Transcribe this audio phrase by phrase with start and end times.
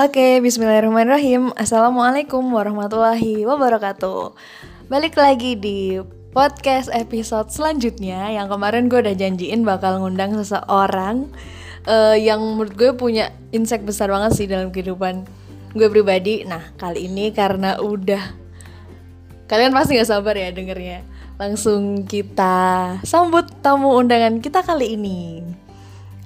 [0.00, 1.52] Oke, bismillahirrahmanirrahim.
[1.52, 4.32] Assalamualaikum warahmatullahi wabarakatuh.
[4.88, 6.00] Balik lagi di
[6.32, 11.28] podcast episode selanjutnya yang kemarin gue udah janjiin bakal ngundang seseorang
[11.84, 15.28] uh, yang menurut gue punya insight besar banget sih dalam kehidupan
[15.76, 16.48] gue pribadi.
[16.48, 18.32] Nah, kali ini karena udah
[19.44, 21.04] kalian pasti gak sabar ya dengernya.
[21.36, 25.44] Langsung kita sambut tamu undangan kita kali ini.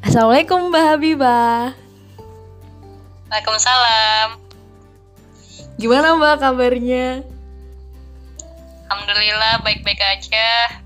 [0.07, 1.86] Assalamualaikum Mbak Habibah.
[3.27, 4.29] Waalaikumsalam.
[5.83, 7.27] Gimana Mbak kabarnya?
[8.87, 10.79] Alhamdulillah baik-baik aja.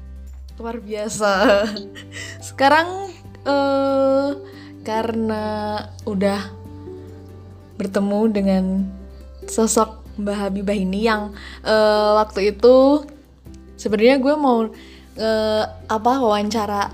[0.57, 1.69] Luar biasa.
[2.48, 3.12] Sekarang
[3.45, 4.41] uh,
[4.81, 5.45] karena
[6.09, 6.48] udah
[7.77, 8.65] bertemu dengan
[9.45, 13.05] sosok Mbak Habibah ini yang uh, waktu itu
[13.77, 14.65] sebenarnya gue mau
[15.20, 16.89] uh, apa wawancara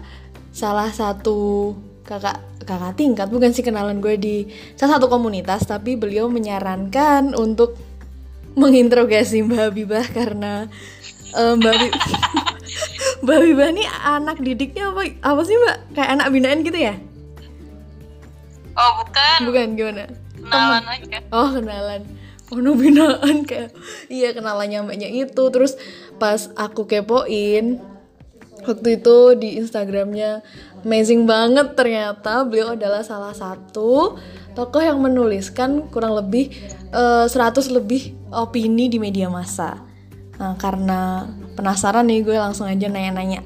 [0.51, 4.37] salah satu kakak kakak tingkat bukan sih kenalan gue di
[4.75, 7.79] salah satu komunitas tapi beliau menyarankan untuk
[8.59, 10.67] menginterogasi Mbak Habibah karena
[11.33, 12.03] uh, Mbak Habibah
[13.23, 15.77] Mbak Habibah ini anak didiknya apa apa sih Mbak?
[15.97, 16.95] Kayak anak binaan gitu ya?
[18.77, 19.39] Oh bukan.
[19.49, 20.05] Bukan gimana?
[20.37, 20.95] Kenalan Temen.
[21.09, 21.19] aja.
[21.33, 22.03] Oh kenalan.
[22.53, 23.75] Oh no binaan kayak
[24.13, 25.45] iya kenalannya mbaknya itu.
[25.51, 25.75] Terus
[26.21, 27.81] pas aku kepoin
[28.63, 30.45] waktu itu di Instagramnya
[30.87, 32.47] amazing banget ternyata.
[32.47, 34.15] Beliau adalah salah satu
[34.55, 36.55] tokoh yang menuliskan kurang lebih
[36.95, 39.83] uh, eh, 100 lebih opini di media massa.
[40.39, 41.27] Nah karena
[41.59, 43.43] penasaran nih gue langsung aja nanya-nanya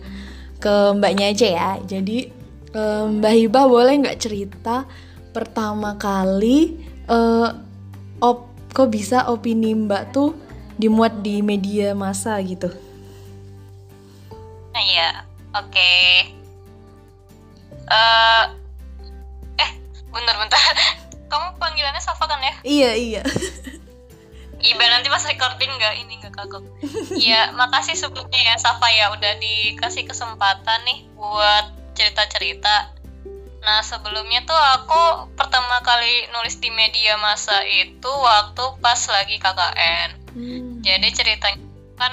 [0.60, 1.70] ke mbaknya aja ya.
[1.80, 2.28] Jadi
[2.76, 4.84] uh, mbak Hibah boleh nggak cerita
[5.32, 6.76] pertama kali
[7.08, 7.48] uh,
[8.20, 10.36] op kok bisa opini mbak tuh
[10.76, 12.68] dimuat di media massa gitu?
[14.70, 16.39] Iya, oke.
[17.90, 18.44] Uh,
[19.58, 19.70] eh,
[20.14, 20.58] bentar-bentar.
[21.30, 22.54] Kamu panggilannya Safa kan ya?
[22.62, 23.22] Iya, iya.
[24.60, 26.64] Iba nanti pas recording nggak ini nggak kagok.
[27.16, 32.92] Iya, makasih sebelumnya ya Safa ya udah dikasih kesempatan nih buat cerita-cerita.
[33.60, 40.08] Nah sebelumnya tuh aku pertama kali nulis di media masa itu waktu pas lagi KKN.
[40.32, 40.80] Hmm.
[40.80, 41.60] Jadi ceritanya
[41.96, 42.12] kan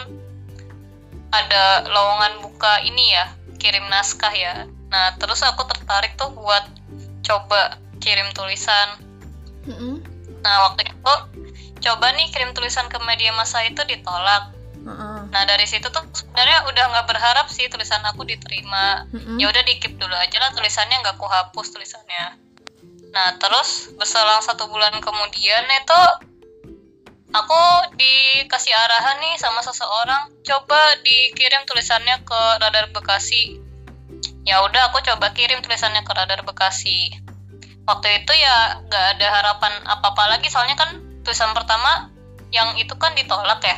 [1.31, 4.65] ada lowongan buka ini ya kirim naskah ya.
[4.89, 6.63] Nah terus aku tertarik tuh buat
[7.25, 9.03] coba kirim tulisan.
[9.67, 10.15] Mm-hmm.
[10.47, 11.13] nah waktu itu
[11.83, 14.55] coba nih kirim tulisan ke media masa itu ditolak.
[15.27, 19.03] Nah dari situ tuh sebenarnya udah nggak berharap sih tulisan aku diterima.
[19.11, 19.37] Mm-hmm.
[19.43, 22.39] ya udah dikip dulu aja lah tulisannya nggak aku hapus tulisannya.
[23.11, 26.01] Nah terus berselang satu bulan kemudian itu
[27.33, 27.61] aku
[27.95, 30.31] dikasih arahan nih sama seseorang.
[30.43, 33.59] Coba dikirim tulisannya ke radar Bekasi.
[34.47, 37.11] Ya udah aku coba kirim tulisannya ke radar Bekasi.
[37.87, 42.11] Waktu itu ya gak ada harapan apa apa lagi soalnya kan tulisan pertama
[42.51, 43.77] yang itu kan ditolak ya.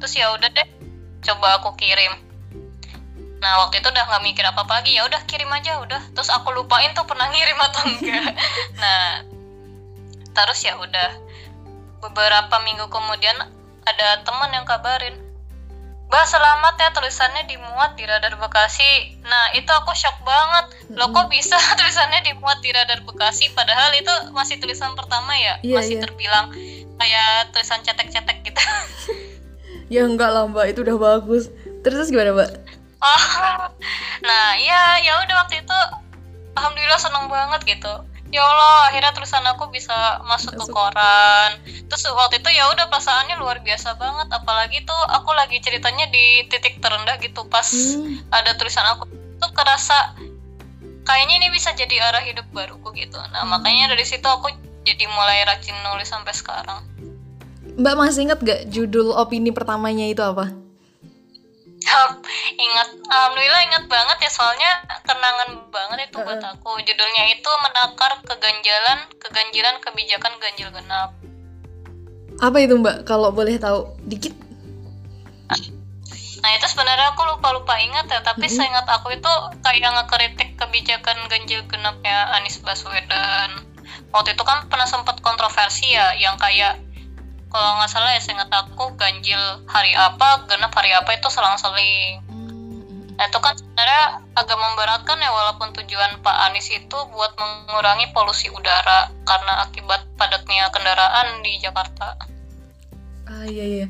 [0.00, 0.68] Terus ya udah deh
[1.24, 2.12] coba aku kirim.
[3.42, 4.96] Nah waktu itu udah nggak mikir apa apa lagi.
[4.96, 6.00] Ya udah kirim aja udah.
[6.16, 8.32] Terus aku lupain tuh pernah ngirim atau enggak
[8.80, 9.22] nah
[10.32, 11.10] terus ya udah
[12.02, 13.38] beberapa minggu kemudian
[13.86, 15.14] ada teman yang kabarin
[16.12, 19.16] Bah selamat ya tulisannya dimuat di Radar Bekasi.
[19.24, 20.92] Nah itu aku shock banget.
[20.92, 23.48] Loh kok bisa tulisannya dimuat di Radar Bekasi?
[23.56, 26.04] Padahal itu masih tulisan pertama ya, yeah, masih yeah.
[26.04, 26.52] terbilang
[27.00, 28.60] kayak tulisan cetek-cetek gitu.
[29.96, 31.48] ya enggak lah mbak, itu udah bagus.
[31.80, 32.60] Terus gimana mbak?
[33.00, 33.24] Oh,
[34.28, 35.78] nah ya ya udah waktu itu,
[36.60, 39.92] alhamdulillah seneng banget gitu ya Allah akhirnya tulisan aku bisa
[40.24, 40.72] masuk, masuk.
[40.72, 41.50] ke koran
[41.86, 46.48] terus waktu itu ya udah perasaannya luar biasa banget apalagi tuh aku lagi ceritanya di
[46.48, 48.32] titik terendah gitu pas hmm.
[48.32, 49.04] ada tulisan aku
[49.36, 50.16] tuh kerasa
[51.04, 53.52] kayaknya ini bisa jadi arah hidup baruku gitu nah hmm.
[53.52, 54.48] makanya dari situ aku
[54.82, 56.80] jadi mulai rajin nulis sampai sekarang
[57.72, 60.52] Mbak masih ingat gak judul opini pertamanya itu apa?
[62.66, 64.70] Ingat alhamdulillah ingat banget ya soalnya
[65.02, 66.24] kenangan banget itu uh.
[66.24, 66.78] buat aku.
[66.82, 71.10] Judulnya itu menakar keganjalan keganjilan kebijakan ganjil genap.
[72.40, 73.04] Apa itu mbak?
[73.06, 74.34] Kalau boleh tahu dikit.
[76.42, 78.58] Nah itu sebenarnya aku lupa lupa ingat ya tapi mm-hmm.
[78.58, 83.62] seingat aku itu kayak ngekritik kebijakan ganjil genapnya Anies Baswedan.
[84.10, 86.82] Waktu itu kan pernah sempat kontroversi ya yang kayak
[87.52, 89.38] kalau nggak salah ya saya aku ganjil
[89.68, 92.24] hari apa genap hari apa itu selang-seling.
[93.20, 98.48] Nah itu kan sebenarnya agak memberatkan ya walaupun tujuan Pak Anies itu buat mengurangi polusi
[98.48, 102.16] udara karena akibat padatnya kendaraan di Jakarta.
[103.28, 103.86] Ah iya iya.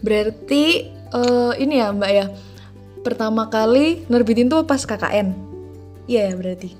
[0.00, 2.26] Berarti uh, ini ya Mbak ya.
[3.02, 5.50] Pertama kali nerbitin tuh pas KKN
[6.10, 6.74] iya ya berarti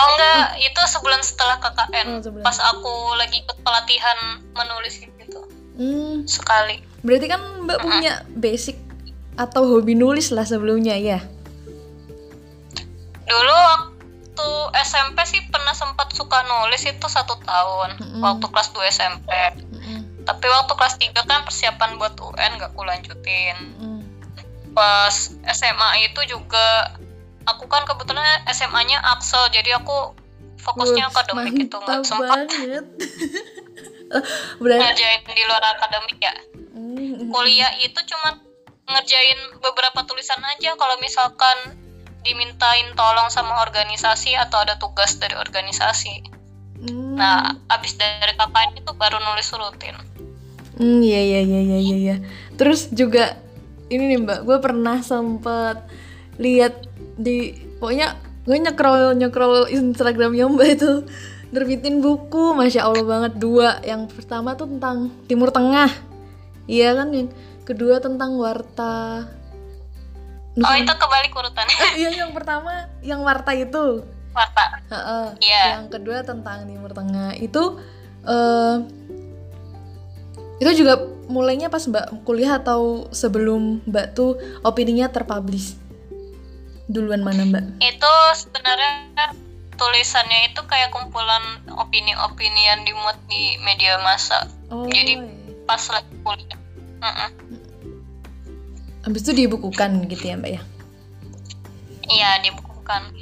[0.00, 2.06] Oh enggak, itu sebulan setelah KKN.
[2.08, 2.44] Oh, sebulan.
[2.44, 4.18] Pas aku lagi ikut pelatihan
[4.56, 5.40] menulis gitu.
[5.76, 6.80] Hmm, Sekali.
[7.00, 8.76] berarti kan Mbak punya basic
[9.36, 11.20] atau hobi nulis lah sebelumnya ya?
[13.24, 14.48] Dulu waktu
[14.84, 17.96] SMP sih pernah sempat suka nulis itu satu tahun.
[17.96, 18.20] Mm-mm.
[18.20, 19.30] Waktu kelas 2 SMP.
[19.72, 23.56] Mm-mm, Tapi waktu kelas 3 kan persiapan buat UN gak aku lanjutin.
[23.56, 23.98] mm-mm.
[24.76, 25.14] Pas
[25.50, 26.94] SMA itu juga
[27.48, 30.16] aku kan kebetulan SMA-nya Axel jadi aku
[30.60, 32.46] fokusnya Wah, akademik itu nggak sempat
[34.62, 36.34] berarti ngerjain di luar akademik ya.
[36.74, 38.42] Mm, Kuliah itu cuma
[38.90, 41.78] ngerjain beberapa tulisan aja kalau misalkan
[42.26, 46.26] dimintain tolong sama organisasi atau ada tugas dari organisasi.
[46.82, 47.16] mm.
[47.16, 49.94] Nah, abis dari KKN itu baru nulis rutin.
[50.80, 51.96] Hmm, iya iya iya iya iya.
[51.96, 52.16] iya.
[52.58, 53.38] Terus juga
[53.90, 55.86] ini nih Mbak, gue pernah sempet
[56.40, 56.89] lihat
[57.20, 58.16] di pokoknya
[58.48, 60.92] gue nyekrol nyekrol Instagramnya Mbak itu
[61.52, 63.78] nerbitin buku, masya Allah banget dua.
[63.84, 65.92] Yang pertama tuh tentang Timur Tengah,
[66.64, 67.28] iya kan yang
[67.68, 69.28] kedua tentang warta.
[70.60, 71.76] Oh, itu kebalik urutannya.
[71.90, 74.02] Eh, iya yang pertama yang warta itu.
[74.30, 74.64] Warta.
[74.90, 75.26] Heeh.
[75.42, 75.64] Iya.
[75.78, 77.78] Yang kedua tentang Timur Tengah itu
[78.20, 78.76] eh
[80.60, 81.00] itu juga
[81.30, 85.79] mulainya pas Mbak kuliah atau sebelum Mbak tuh opininya terpublish.
[86.90, 87.64] Duluan mana Mbak?
[87.78, 89.30] Itu sebenarnya
[89.78, 94.50] tulisannya itu kayak kumpulan opini-opini yang dimuat di media massa.
[94.68, 94.90] Oh.
[94.90, 95.38] Jadi- iya.
[95.70, 96.58] Pas lagi kuliah.
[96.98, 97.30] Mm-mm.
[99.06, 100.62] Habis itu dibukukan gitu ya Mbak ya.
[102.10, 103.14] Iya, dibukukan.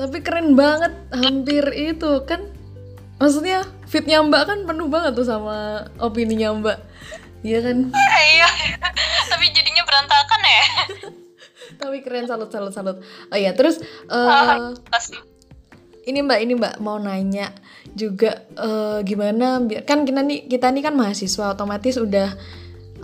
[0.00, 2.48] Tapi keren banget, hampir itu kan.
[3.20, 6.78] Maksudnya fitnya Mbak kan penuh banget tuh sama opininya Mbak.
[7.44, 7.76] Iya kan?
[8.32, 8.48] Iya.
[9.28, 10.64] Tapi jadinya berantakan ya.
[11.78, 12.96] Tapi keren salut salut salut.
[13.30, 13.80] Oh iya, terus
[14.88, 15.16] Pasti.
[16.02, 17.54] ini mbak ini mbak mau nanya
[17.94, 22.34] juga eh, gimana biar kan kita nih kita nih kan mahasiswa otomatis udah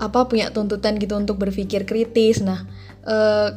[0.02, 2.66] apa punya tuntutan gitu untuk berpikir kritis nah
[3.06, 3.54] eh,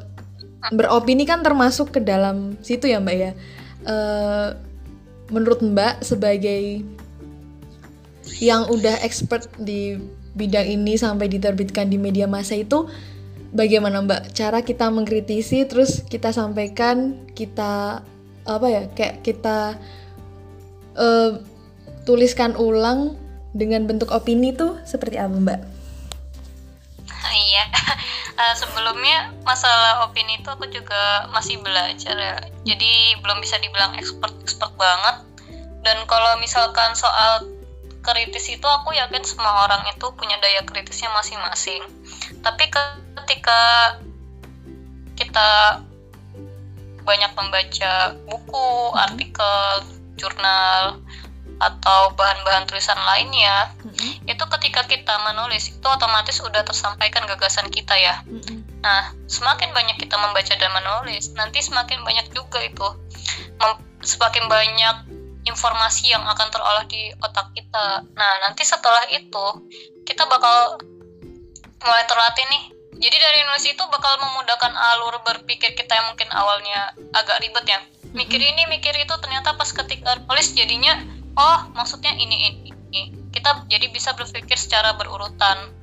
[0.69, 3.34] beropini kan termasuk ke dalam situ ya mbak ya
[3.81, 4.50] Eh,
[5.34, 6.86] menurut mbak sebagai
[8.38, 9.98] yang udah expert di
[10.38, 12.86] bidang ini sampai diterbitkan di media massa itu
[13.51, 18.03] bagaimana mbak cara kita mengkritisi terus kita sampaikan kita
[18.48, 19.77] apa ya kayak kita
[20.98, 21.31] eh,
[22.03, 23.15] tuliskan ulang
[23.51, 25.62] dengan bentuk opini tuh seperti apa mbak?
[27.31, 27.65] Iya.
[28.31, 32.42] Eh, sebelumnya masalah opini itu aku juga masih belajar ya.
[32.65, 35.21] Jadi belum bisa dibilang expert-expert banget.
[35.86, 37.45] Dan kalau misalkan soal
[38.01, 41.86] kritis itu aku yakin semua orang itu punya daya kritisnya masing-masing.
[42.42, 42.65] Tapi
[43.23, 43.62] ketika
[45.18, 45.81] kita
[47.01, 47.94] banyak membaca
[48.29, 49.65] buku, artikel,
[50.18, 51.01] jurnal,
[51.62, 53.69] atau bahan-bahan tulisan lainnya,
[54.25, 58.25] itu ketika kita menulis itu otomatis udah tersampaikan gagasan kita ya.
[58.81, 62.88] Nah, semakin banyak kita membaca dan menulis, nanti semakin banyak juga itu
[63.62, 64.95] mem- semakin banyak
[65.45, 68.06] informasi yang akan terolah di otak kita.
[68.17, 69.45] Nah, nanti setelah itu
[70.06, 70.81] kita bakal
[71.85, 72.63] mulai terlatih nih.
[73.01, 77.81] Jadi dari nulis itu bakal memudahkan alur berpikir kita yang mungkin awalnya agak ribet ya.
[78.13, 81.01] Mikir ini, mikir itu ternyata pas ketika nulis jadinya
[81.34, 82.70] oh, maksudnya ini ini.
[82.93, 83.03] ini.
[83.31, 85.74] Kita jadi bisa berpikir secara berurutan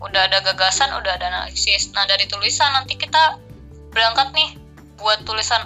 [0.00, 1.92] udah ada gagasan, udah ada analisis.
[1.92, 3.36] Nah, dari tulisan nanti kita
[3.92, 4.50] berangkat nih
[5.00, 5.60] buat tulisan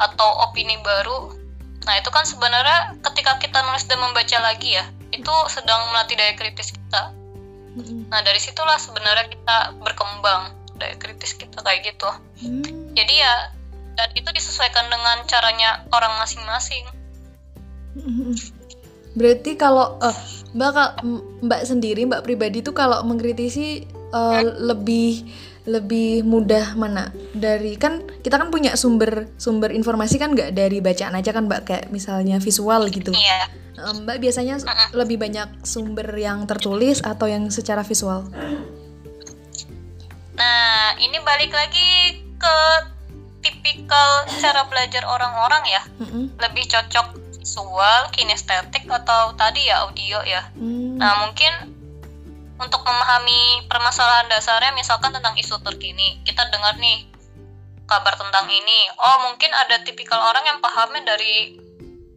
[0.00, 1.32] atau opini baru.
[1.88, 6.36] Nah, itu kan sebenarnya ketika kita nulis dan membaca lagi ya, itu sedang melatih daya
[6.36, 7.12] kritis kita.
[8.10, 12.10] Nah, dari situlah sebenarnya kita berkembang daya kritis kita kayak gitu.
[12.96, 13.34] Jadi ya
[13.94, 16.84] dan itu disesuaikan dengan caranya orang masing-masing.
[19.14, 20.18] Berarti kalau eh,
[20.56, 21.04] mbak
[21.44, 25.26] mbak sendiri mbak pribadi tuh kalau mengkritisi eh, lebih
[25.68, 31.12] lebih mudah mana dari kan kita kan punya sumber sumber informasi kan nggak dari bacaan
[31.12, 33.12] aja kan mbak kayak misalnya visual gitu.
[33.12, 33.60] Iya.
[33.80, 38.28] Eh, Mbak biasanya s- lebih banyak sumber yang tertulis atau yang secara visual?
[40.36, 42.56] Nah, ini balik lagi ke
[43.40, 45.82] tipikal cara belajar orang-orang ya.
[46.00, 46.24] Mm-mm.
[46.36, 47.06] Lebih cocok
[47.40, 50.44] visual, kinestetik atau tadi ya audio ya.
[50.56, 51.00] Hmm.
[51.00, 51.79] Nah, mungkin
[52.60, 57.08] untuk memahami permasalahan dasarnya misalkan tentang isu terkini, kita dengar nih
[57.88, 58.80] kabar tentang ini.
[59.00, 61.56] Oh, mungkin ada tipikal orang yang pahamnya dari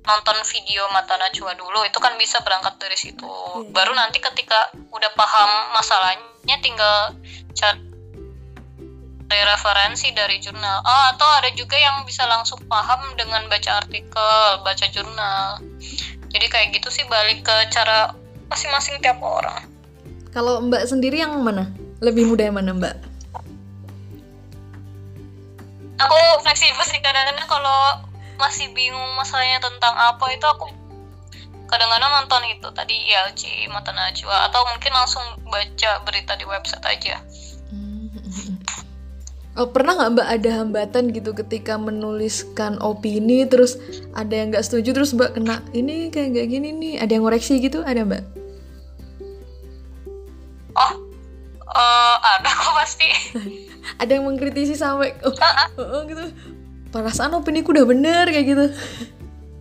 [0.03, 3.23] nonton video Mata Najwa dulu, itu kan bisa berangkat dari situ.
[3.25, 3.71] Iya.
[3.71, 7.15] Baru nanti ketika udah paham masalahnya tinggal
[7.55, 7.93] cari
[9.33, 14.37] cari referensi dari jurnal oh atau ada juga yang bisa langsung paham dengan baca artikel
[14.61, 15.57] baca jurnal
[16.29, 18.13] jadi kayak gitu sih balik ke cara
[18.53, 19.72] masing-masing tiap orang
[20.33, 21.69] Kalau Mbak sendiri yang mana?
[22.01, 23.13] Lebih mudah yang mana Mbak?
[26.03, 27.79] aku fleksibel sih kadang-kadang kalau
[28.35, 30.67] masih bingung masalahnya tentang apa itu aku
[31.69, 37.15] kadang-kadang nonton itu tadi ILC Mata Najwa atau mungkin langsung baca berita di website aja
[39.53, 43.77] Oh, pernah nggak Mbak ada hambatan gitu ketika menuliskan opini terus
[44.17, 47.61] ada yang nggak setuju terus Mbak kena ini kayak nggak gini nih ada yang ngoreksi
[47.61, 48.42] gitu ada Mbak?
[54.01, 55.33] Ada yang mengkritisi sampai oh,
[55.79, 56.23] oh, oh, gitu
[56.89, 58.65] perasaan opini ku udah bener kayak gitu.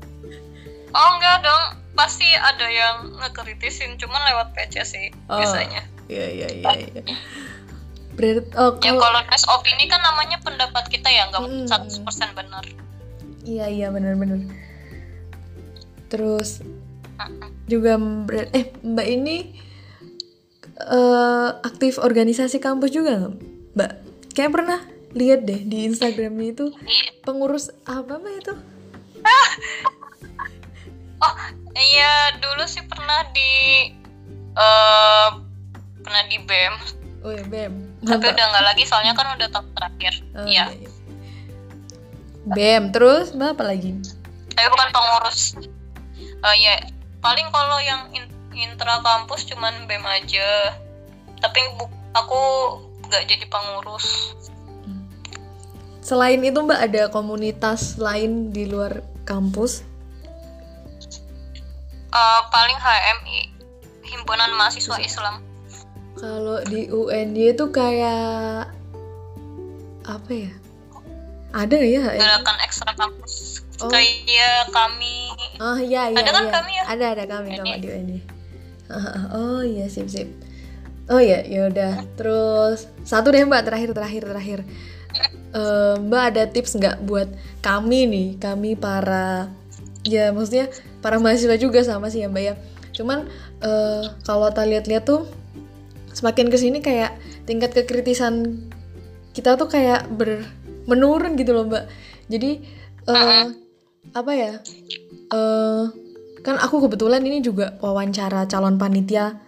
[0.96, 5.40] oh enggak dong pasti ada yang ngekritisin cuman lewat PC sih Oh.
[5.40, 6.72] biasanya Iya iya iya.
[6.76, 7.02] iya.
[8.12, 11.64] Berarti oh, ya kalau kalau nulis opini kan namanya pendapat kita ya Hmm.
[11.64, 12.64] nggak 100% benar
[13.42, 14.44] iya iya bener-bener.
[16.06, 16.60] Terus
[17.16, 17.48] Mm-mm.
[17.64, 19.36] juga ber- eh Mbak ini
[20.78, 23.34] eh aktif organisasi kampus juga nggak
[23.72, 23.92] Mbak?
[24.32, 24.80] Kayak pernah
[25.12, 26.66] lihat deh di Instagramnya itu
[27.20, 28.54] pengurus apa Mbak itu?
[31.22, 31.34] Oh
[31.72, 33.50] iya dulu sih pernah di
[34.52, 35.28] eh
[36.02, 36.74] pernah di BEM
[37.22, 38.02] Oh ya BEM.
[38.02, 38.34] tapi Mantap.
[38.34, 40.90] udah nggak lagi soalnya kan udah tahun terakhir Oh, iya iya, iya.
[42.48, 43.94] BEM terus Mbak apa lagi?
[44.50, 45.54] tapi bukan pengurus
[46.18, 46.74] Eh ya
[47.20, 50.74] paling kalau yang in- intra kampus cuman BEM aja
[51.38, 52.42] tapi bu- aku
[53.12, 54.32] nggak jadi pengurus
[56.02, 59.86] Selain itu Mbak ada komunitas lain di luar kampus?
[62.10, 63.40] Eh, paling HMI
[64.02, 65.38] himpunan mahasiswa Islam
[66.18, 68.66] Kalau di UNY itu kayak
[70.02, 70.52] apa ya?
[71.54, 72.02] Ada ya?
[72.18, 73.90] Gerakan ekstra kampus Oh.
[73.90, 76.22] kayak kami Oh iya iya.
[76.22, 76.52] Ada kan iya.
[76.54, 76.84] kami ya?
[76.86, 78.18] Ada ada kami kami di UNY.
[79.38, 80.28] Oh iya sip sip.
[81.10, 81.92] Oh iya ya udah.
[82.14, 84.58] Terus satu deh Mbak terakhir terakhir terakhir.
[85.52, 87.28] Eh, Mbak ada tips nggak buat
[87.60, 89.50] kami nih kami para
[90.02, 90.72] ya maksudnya
[91.04, 92.54] para mahasiswa juga sama sih ya Mbak ya.
[92.94, 93.26] Cuman
[93.60, 95.26] eh, kalau kita lihat-lihat tuh
[96.12, 97.16] semakin ke sini kayak
[97.48, 98.68] tingkat kekritisan
[99.32, 100.44] kita tuh kayak ber
[100.86, 101.84] menurun gitu loh Mbak.
[102.30, 102.50] Jadi
[103.10, 103.46] eh,
[104.14, 104.52] apa ya?
[105.32, 105.84] eh
[106.42, 109.38] kan aku kebetulan ini juga wawancara calon panitia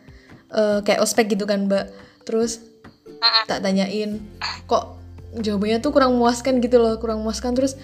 [0.55, 1.91] eh, kayak ospek gitu kan mbak.
[2.25, 2.63] Terus
[3.05, 3.45] Mm-mm.
[3.51, 4.23] tak tanyain
[4.71, 4.97] kok
[5.35, 7.53] jawabannya tuh kurang memuaskan gitu loh kurang memuaskan.
[7.59, 7.75] Terus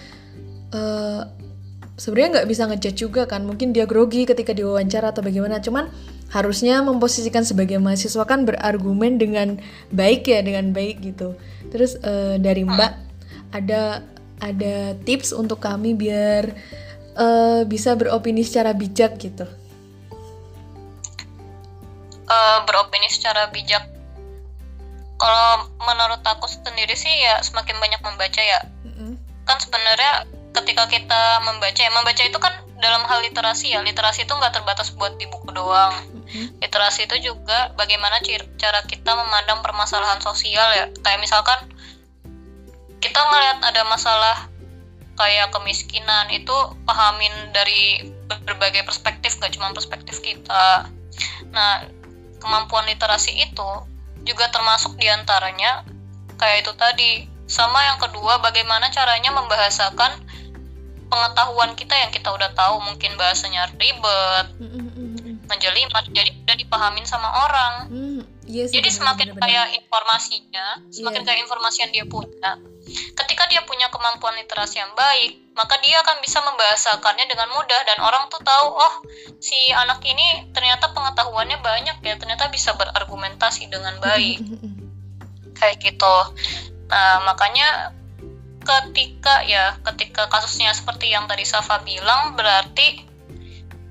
[0.71, 1.21] eh
[1.99, 5.59] sebenarnya nggak bisa ngejudge juga kan mungkin dia grogi ketika diwawancara atau bagaimana.
[5.59, 5.91] Cuman
[6.31, 9.59] harusnya memposisikan sebagai mahasiswa kan berargumen dengan
[9.91, 11.35] baik ya dengan baik gitu.
[11.69, 12.93] Terus eh, dari mbak
[13.51, 13.99] ada
[14.41, 16.49] ada tips untuk kami biar
[17.19, 19.45] eh, bisa beropini secara bijak gitu
[22.31, 23.83] eh, beropini secara bijak.
[25.21, 28.59] Kalau menurut aku sendiri sih ya semakin banyak membaca ya.
[29.45, 33.85] Kan sebenarnya ketika kita membaca ya membaca itu kan dalam hal literasi ya.
[33.85, 35.93] Literasi itu nggak terbatas buat di buku doang.
[36.57, 38.17] Literasi itu juga bagaimana
[38.57, 40.85] cara kita memandang permasalahan sosial ya.
[41.05, 41.69] Kayak misalkan
[42.97, 44.37] kita ngelihat ada masalah
[45.21, 46.53] kayak kemiskinan itu
[46.89, 50.89] pahamin dari berbagai perspektif gak cuma perspektif kita.
[51.53, 51.85] Nah,
[52.41, 53.69] kemampuan literasi itu
[54.25, 55.85] juga termasuk di antaranya
[56.35, 57.11] kayak itu tadi.
[57.51, 60.23] Sama yang kedua, bagaimana caranya membahasakan
[61.11, 64.47] pengetahuan kita yang kita udah tahu mungkin bahasanya ribet,
[65.51, 67.73] menjelimet, jadi udah dipahamin sama orang.
[67.91, 69.43] Hmm, iya sih, Jadi semakin bener, bener.
[69.43, 71.27] kaya informasinya, semakin Iya.
[71.27, 72.51] kaya informasi yang dia punya.
[73.51, 78.31] Dia punya kemampuan literasi yang baik, maka dia akan bisa membahasakannya dengan mudah dan orang
[78.31, 78.93] tuh tahu, oh
[79.43, 84.39] si anak ini ternyata pengetahuannya banyak ya, ternyata bisa berargumentasi dengan baik
[85.59, 86.15] kayak gitu.
[86.87, 87.91] Nah makanya
[88.61, 93.03] ketika ya ketika kasusnya seperti yang tadi Safa bilang berarti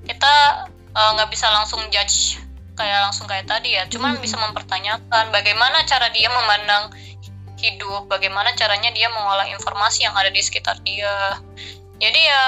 [0.07, 0.35] kita
[0.71, 2.39] eh, nggak bisa langsung judge
[2.79, 4.23] kayak langsung kayak tadi ya cuman Mhm.
[4.25, 6.89] bisa mempertanyakan bagaimana cara dia memandang
[7.61, 11.37] hidup bagaimana caranya dia mengolah informasi yang ada di sekitar dia
[12.01, 12.45] jadi ya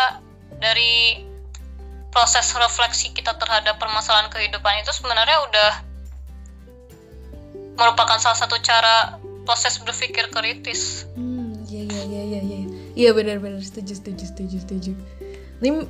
[0.59, 1.23] dari
[2.13, 5.71] proses refleksi kita terhadap permasalahan kehidupan itu sebenarnya udah
[7.77, 12.59] merupakan salah satu cara proses berpikir kritis Hmm, iya iya iya iya iya.
[12.93, 14.93] Iya benar-benar setuju setuju setuju setuju.
[15.65, 15.89] Ini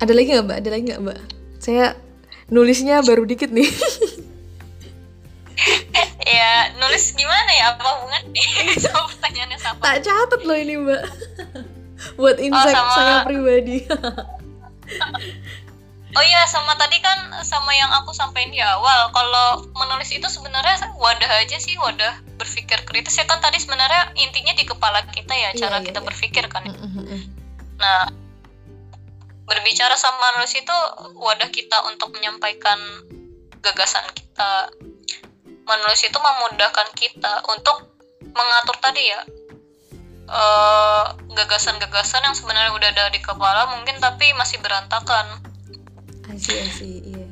[0.00, 0.56] ada lagi nggak mbak?
[0.64, 1.18] Ada lagi nggak mbak?
[1.60, 1.92] Saya
[2.48, 3.68] nulisnya baru dikit nih.
[6.26, 8.22] ya nulis gimana ya apa hubungan
[8.82, 11.02] sama pertanyaannya Safa tak catat loh ini mbak
[12.18, 13.86] buat insight sama- saya pribadi
[16.16, 20.96] Oh iya, sama tadi kan sama yang aku sampaikan di awal, kalau menulis itu sebenarnya
[20.96, 22.08] wadah aja sih, wadah
[22.40, 26.00] berpikir kritis ya kan tadi sebenarnya intinya di kepala kita ya, Iya, cara iya, kita
[26.00, 26.06] iya.
[26.08, 26.64] berpikir kan.
[26.64, 27.20] Mm-mm-mm.
[27.76, 28.08] Nah,
[29.44, 30.76] berbicara sama menulis itu
[31.20, 32.80] wadah kita untuk menyampaikan
[33.60, 34.72] gagasan kita.
[35.66, 37.90] Menulis itu memudahkan kita untuk
[38.22, 39.20] mengatur tadi ya
[40.26, 45.42] eh, gagasan-gagasan yang sebenarnya udah ada di kepala mungkin tapi masih berantakan.
[46.26, 47.26] I see, iya.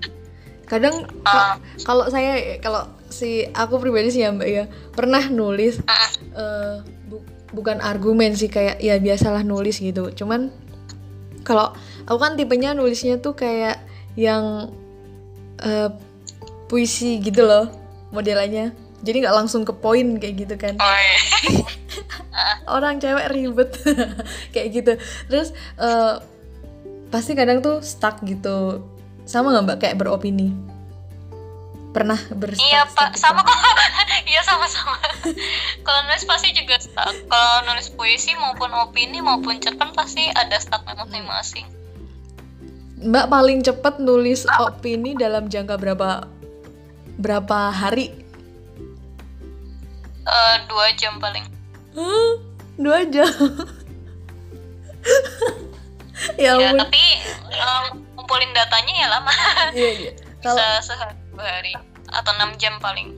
[0.65, 4.65] Kadang ka- kalau saya kalau si aku pribadi sih ya mbak ya
[4.97, 7.23] pernah nulis Ah, eh, bu-
[7.53, 10.09] bukan argumen sih kayak ya biasalah nulis gitu.
[10.15, 10.49] Cuman
[11.45, 11.75] kalau
[12.09, 13.83] aku kan tipenya nulisnya tuh kayak
[14.17, 14.73] yang
[15.61, 15.91] eh,
[16.71, 17.69] puisi gitu loh
[18.15, 18.71] modelannya.
[19.05, 20.79] Jadi nggak langsung ke poin kayak gitu kan.
[20.81, 21.19] oh iya.
[22.75, 23.71] orang cewek ribet
[24.55, 24.93] kayak gitu
[25.31, 26.15] terus eh,
[27.13, 28.83] pasti kadang tuh stuck gitu
[29.25, 30.51] sama nggak mbak kayak beropini
[31.95, 33.55] pernah berstuck Iya pak, stuck sama gitu?
[33.55, 33.59] kok.
[34.35, 34.99] Iya sama-sama.
[35.87, 37.15] kalau nulis pasti juga stuck.
[37.31, 41.63] Kalau nulis puisi maupun opini maupun cerpen pasti ada stucknya masing-masing.
[42.99, 46.27] mbak paling cepet nulis opini dalam jangka berapa
[47.17, 48.11] berapa hari
[50.25, 51.45] Eh, dua jam paling.
[51.93, 52.31] Hah?
[52.75, 53.29] dua jam
[56.41, 57.03] ya Ya, tapi
[57.47, 59.31] em, ngumpulin datanya ya lama.
[59.77, 61.73] iya iya kalau sehari dua hari
[62.09, 63.13] atau enam jam paling.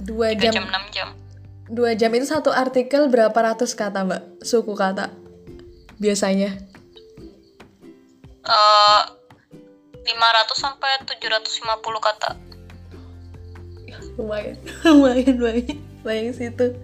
[0.00, 1.08] dua jam jam enam jam.
[1.66, 5.10] dua jam itu satu artikel berapa ratus kata mbak suku kata
[5.96, 6.52] biasanya
[8.44, 9.02] Eh,
[10.04, 11.64] 500 sampai 750
[11.98, 12.36] kata.
[14.16, 16.76] Lumayan lumayan lumayan lumayan situ.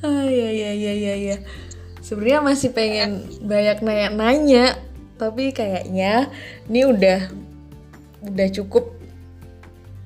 [0.00, 1.36] Ah ya ya ya ya ya
[2.00, 4.78] sebenarnya masih pengen banyak nanya-nanya
[5.20, 6.32] tapi kayaknya
[6.66, 7.28] ini udah
[8.24, 8.88] udah cukup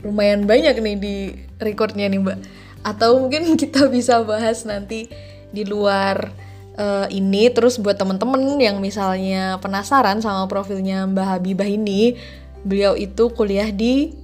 [0.04, 1.16] lumayan banyak nih di
[1.62, 2.38] recordnya nih mbak.
[2.84, 5.08] Atau mungkin kita bisa bahas nanti
[5.54, 6.34] di luar
[6.76, 7.48] eh, ini.
[7.54, 12.18] Terus buat temen-temen yang misalnya penasaran sama profilnya Mbak Habibah ini
[12.66, 14.23] beliau itu kuliah di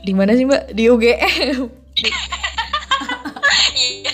[0.00, 1.68] di mana sih mbak di UGM
[3.70, 4.12] Iya.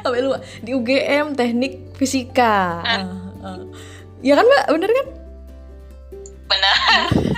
[0.00, 3.04] sampai lupa di UGM teknik fisika Ah,
[3.42, 3.60] ah.
[4.20, 5.06] ya kan mbak bener kan
[6.46, 6.76] Benar.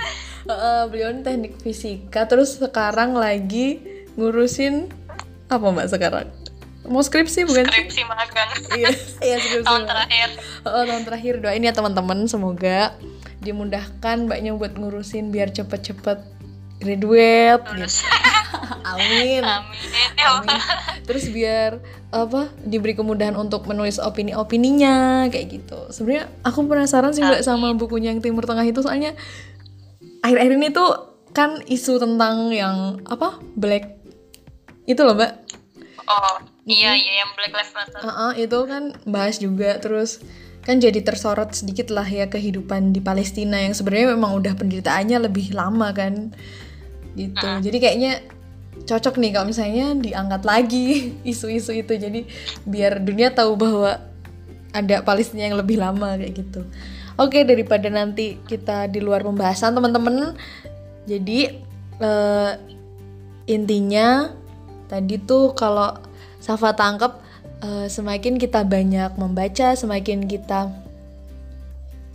[0.49, 3.81] Heeh, beliau ini teknik fisika terus sekarang lagi
[4.15, 4.89] ngurusin
[5.47, 6.27] apa mbak sekarang
[6.85, 7.65] mau skripsi bukan?
[7.65, 8.49] Skripsi magang.
[8.73, 8.89] iya
[9.21, 10.29] iya skripsi Tahun terakhir.
[10.63, 12.97] Oh, tahun terakhir doain ya teman-teman semoga
[13.39, 16.17] dimudahkan mbaknya buat ngurusin biar cepet-cepet
[16.79, 17.85] graduate gitu.
[18.89, 19.43] Amin.
[19.45, 20.09] Amin.
[20.17, 20.59] Amin.
[21.05, 21.77] Terus biar
[22.09, 25.79] apa diberi kemudahan untuk menulis opini-opininya kayak gitu.
[25.93, 29.13] Sebenarnya aku penasaran sih mbak sama bukunya yang Timur Tengah itu soalnya
[30.25, 30.89] akhir-akhir ini tuh
[31.35, 33.99] kan isu tentang yang apa black
[34.89, 35.45] itu loh mbak.
[36.09, 38.01] Oh, iya iya yang Black Lives Matter.
[38.01, 40.25] Heeh, itu kan bahas juga terus
[40.65, 45.53] kan jadi tersorot sedikit lah ya kehidupan di Palestina yang sebenarnya memang udah penderitaannya lebih
[45.53, 46.33] lama kan
[47.19, 47.47] gitu.
[47.65, 48.13] Jadi kayaknya
[48.87, 50.87] cocok nih kalau misalnya diangkat lagi
[51.31, 51.93] isu-isu itu.
[51.99, 52.23] Jadi
[52.63, 53.99] biar dunia tahu bahwa
[54.71, 56.61] ada Palestina yang lebih lama kayak gitu.
[57.19, 60.37] Oke daripada nanti kita di luar pembahasan teman-teman.
[61.03, 61.51] Jadi
[61.99, 62.51] eh,
[63.49, 64.31] intinya
[64.87, 65.99] tadi tuh kalau
[66.39, 67.19] Safa tangkap
[67.59, 70.71] eh, semakin kita banyak membaca semakin kita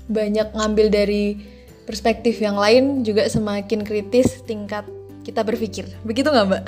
[0.08, 1.53] banyak ngambil dari
[1.84, 4.84] perspektif yang lain juga semakin kritis tingkat
[5.24, 6.64] kita berpikir begitu nggak mbak?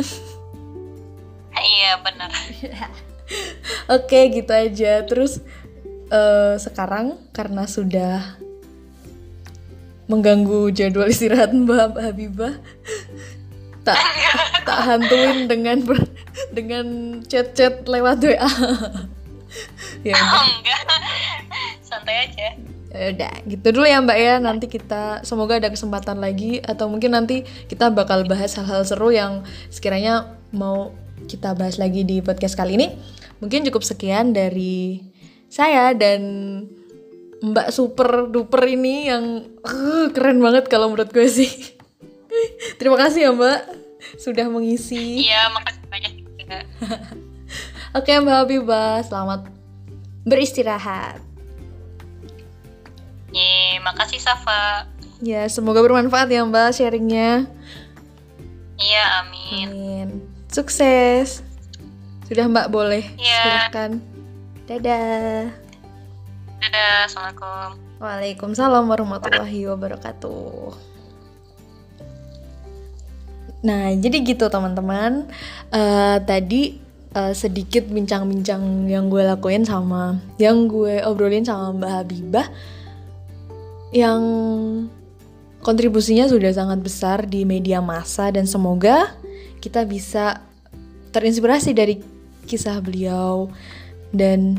[1.57, 2.31] Iya benar.
[3.96, 5.40] Oke gitu aja terus
[6.12, 8.38] eh, sekarang karena sudah
[10.07, 12.55] mengganggu jadwal istirahat Mbak Habibah
[13.83, 13.98] tak
[14.66, 16.11] tak hantuin dengan ber-
[16.50, 16.87] dengan
[17.26, 18.35] chat-chat lewat WA
[20.07, 20.14] ya.
[20.14, 20.81] Oh, enggak.
[21.87, 22.55] Santai aja.
[22.96, 24.35] Ya udah gitu dulu ya mbak ya.
[24.40, 29.44] Nanti kita semoga ada kesempatan lagi atau mungkin nanti kita bakal bahas hal-hal seru yang
[29.68, 30.96] sekiranya mau
[31.28, 32.88] kita bahas lagi di podcast kali ini.
[33.44, 35.04] Mungkin cukup sekian dari
[35.52, 36.20] saya dan
[37.44, 41.52] mbak super duper ini yang uh, keren banget kalau menurut gue sih.
[42.80, 43.61] Terima kasih ya mbak
[44.16, 45.28] sudah mengisi.
[45.28, 46.12] Iya, makasih banyak
[47.98, 49.50] oke mbak Habibah selamat
[50.26, 51.25] beristirahat
[53.87, 54.90] Ye, makasih Safa.
[55.22, 57.46] ya semoga bermanfaat ya mbak sharingnya
[58.77, 59.66] Iya, amin.
[59.72, 60.09] Amin.
[60.53, 61.40] Sukses.
[62.29, 63.09] Sudah Mbak boleh.
[63.16, 63.72] Iya.
[63.72, 64.05] Silakan.
[64.68, 65.49] Dadah.
[66.61, 67.68] Dadah, assalamualaikum.
[67.96, 70.77] Waalaikumsalam warahmatullahi wabarakatuh.
[73.64, 75.25] Nah, jadi gitu teman-teman.
[75.72, 76.77] Eh, tadi
[77.16, 82.46] eh, sedikit bincang-bincang yang gue lakuin sama yang gue obrolin sama Mbak Habibah
[83.94, 84.22] yang
[85.62, 89.14] kontribusinya sudah sangat besar di media massa dan semoga
[89.59, 90.42] kita bisa
[91.11, 91.99] terinspirasi dari
[92.46, 93.51] kisah beliau.
[94.14, 94.59] Dan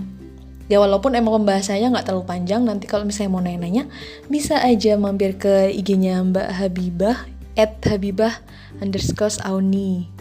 [0.68, 3.88] ya walaupun emang pembahasannya nggak terlalu panjang nanti kalau misalnya mau nanya-nanya
[4.28, 7.18] bisa aja mampir ke IG-nya Mbak Habibah
[7.56, 8.36] at Habibah
[8.84, 10.12] underscore Auni.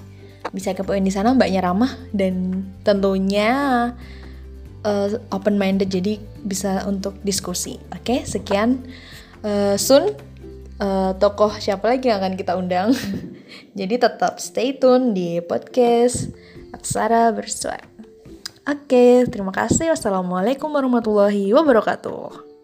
[0.55, 3.91] Bisa kepoin di sana mbaknya ramah dan tentunya
[4.87, 8.87] uh, open minded jadi bisa untuk diskusi oke sekian
[9.43, 10.15] uh, Sun
[10.79, 12.95] uh, tokoh siapa lagi yang akan kita undang
[13.79, 16.31] jadi tetap stay tune di podcast
[16.71, 17.97] Aksara Bersuara
[18.67, 19.95] Oke, terima kasih.
[19.95, 22.56] Wassalamualaikum warahmatullahi wabarakatuh.